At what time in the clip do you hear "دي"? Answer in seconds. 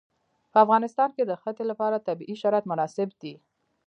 3.21-3.33